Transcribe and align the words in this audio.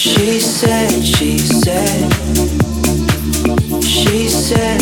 She 0.00 0.40
said, 0.40 1.04
she 1.04 1.36
said, 1.36 2.10
she 3.82 4.28
said. 4.30 4.79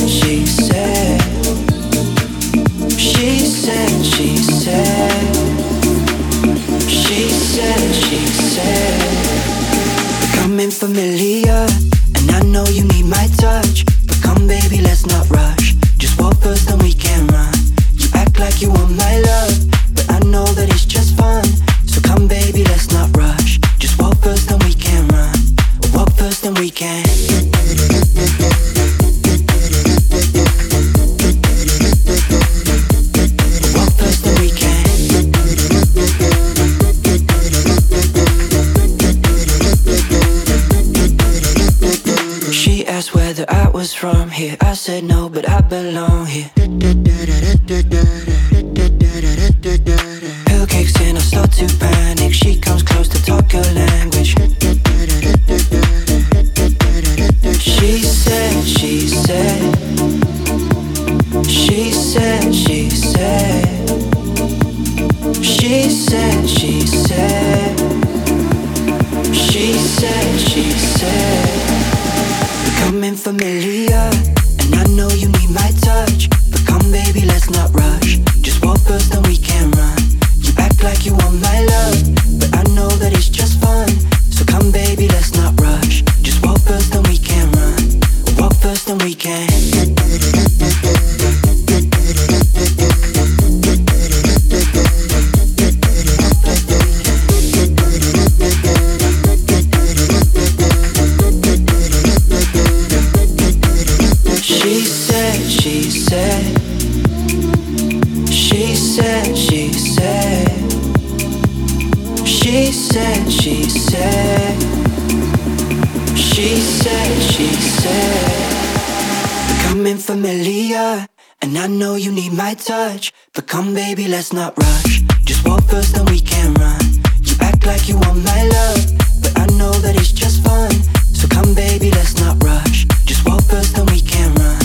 And 121.48 121.56
I 121.56 121.66
know 121.66 121.94
you 121.94 122.12
need 122.12 122.34
my 122.34 122.52
touch, 122.52 123.10
but 123.32 123.46
come 123.46 123.72
baby, 123.72 124.06
let's 124.06 124.34
not 124.34 124.52
rush. 124.58 125.00
Just 125.24 125.48
walk 125.48 125.62
first, 125.64 125.94
then 125.94 126.04
we 126.04 126.20
can 126.20 126.52
run. 126.52 126.78
You 127.22 127.36
act 127.40 127.64
like 127.64 127.88
you 127.88 127.96
want 127.96 128.22
my 128.22 128.42
love, 128.42 128.84
but 129.22 129.32
I 129.38 129.46
know 129.56 129.72
that 129.80 129.96
it's 129.96 130.12
just 130.12 130.44
fun. 130.44 130.70
So 131.14 131.26
come 131.26 131.54
baby, 131.54 131.90
let's 131.90 132.20
not 132.20 132.36
rush. 132.44 132.84
Just 133.06 133.26
walk 133.26 133.40
first, 133.44 133.76
then 133.76 133.86
we 133.86 134.02
can 134.02 134.34
run. 134.34 134.60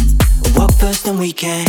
Walk 0.58 0.74
first, 0.74 1.06
then 1.06 1.18
we 1.20 1.32
can. 1.32 1.66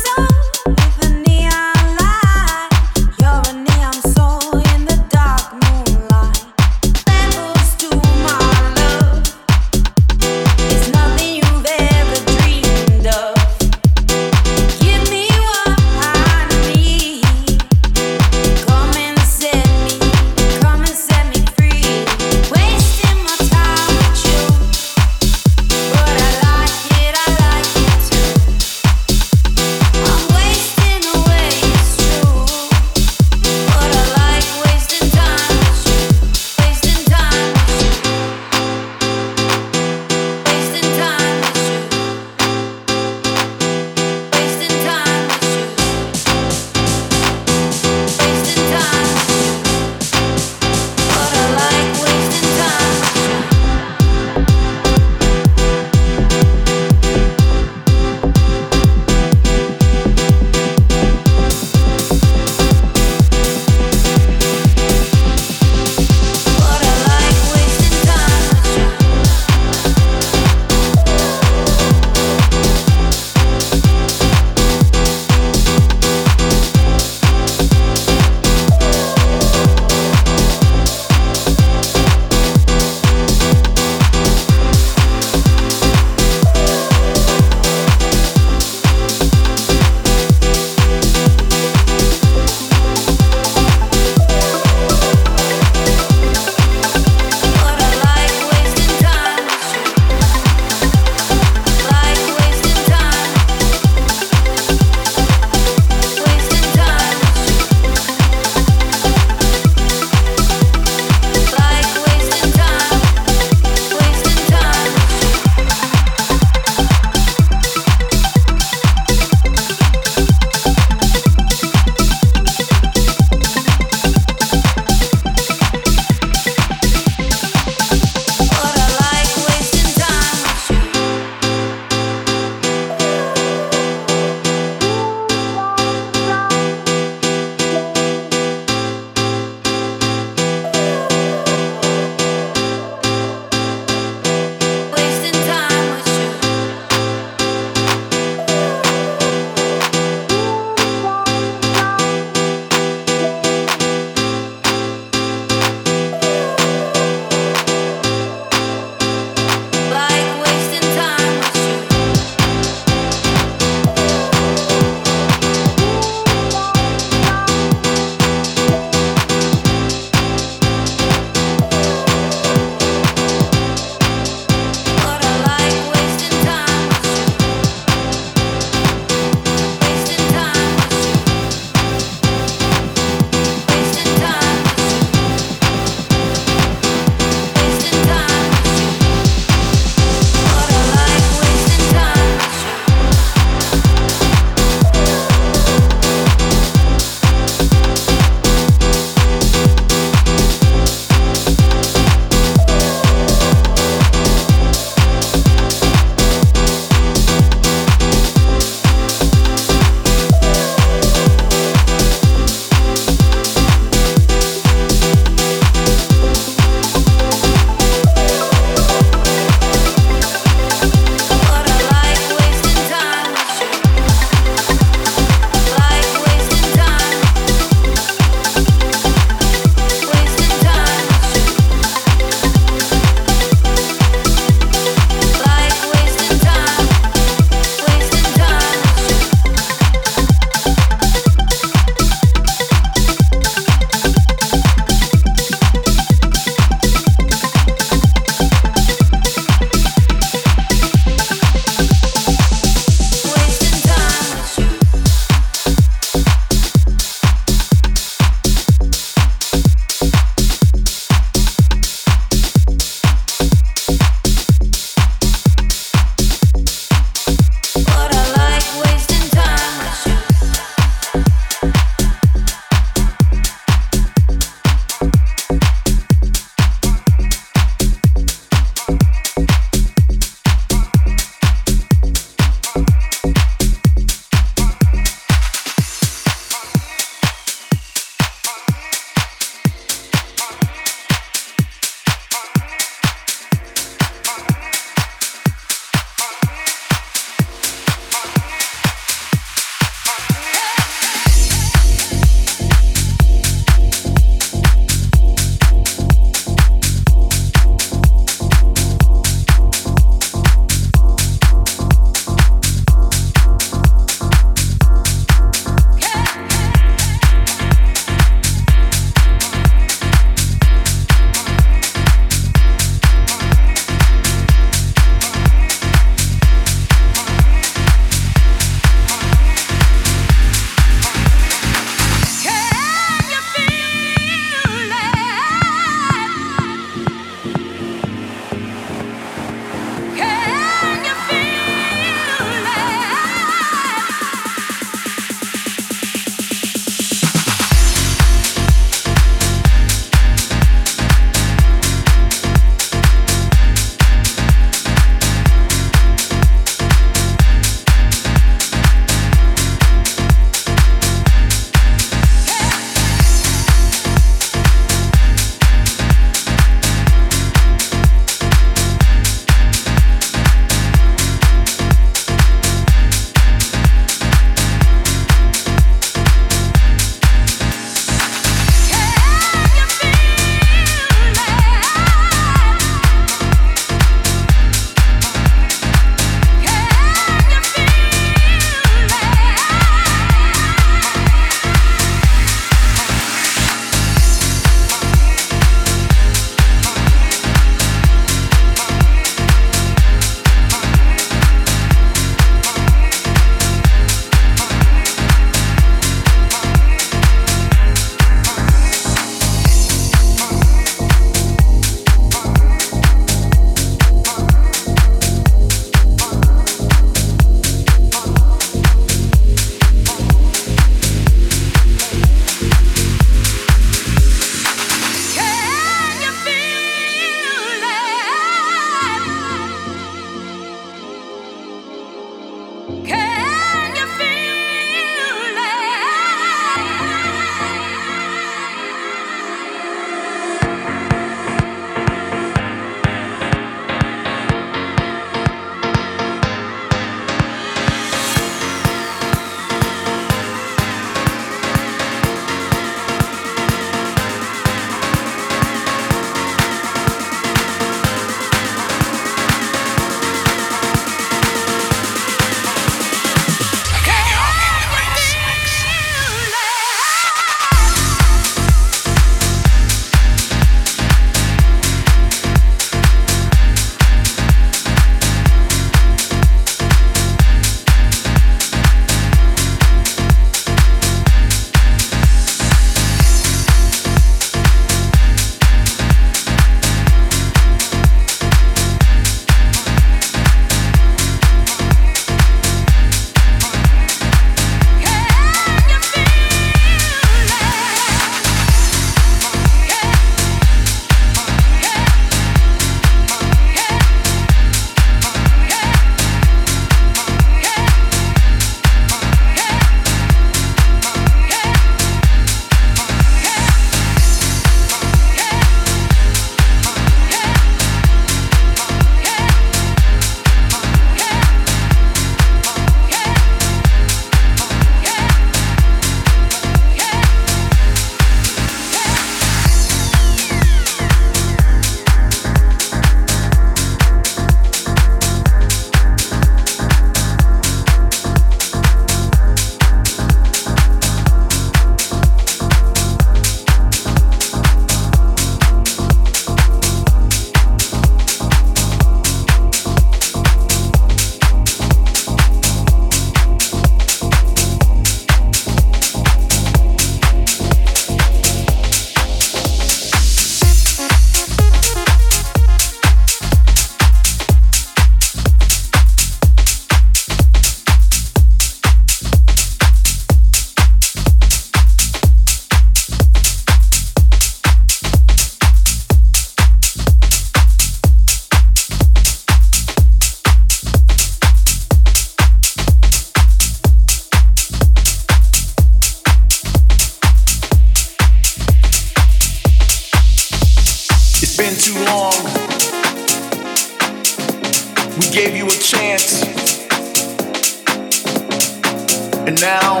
And 599.46 599.60
now 599.60 600.00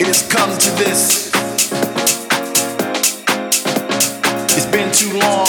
it 0.00 0.06
has 0.06 0.26
come 0.30 0.56
to 0.56 0.70
this. 0.82 1.30
It's 4.56 4.64
been 4.64 4.90
too 4.90 5.18
long. 5.18 5.46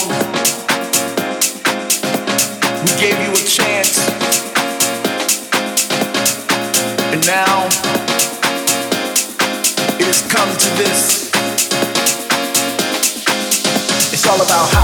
We 2.83 2.91
gave 2.99 3.17
you 3.23 3.31
a 3.31 3.43
chance. 3.47 3.97
And 7.13 7.25
now 7.25 7.67
it 9.97 10.05
has 10.05 10.21
come 10.29 10.49
to 10.49 10.69
this. 10.75 11.31
It's 14.11 14.27
all 14.27 14.41
about 14.41 14.69
how. 14.69 14.82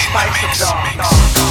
speichert 0.00 0.60
da. 0.60 1.49